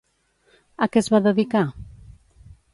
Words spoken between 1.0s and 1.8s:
es va dedicar?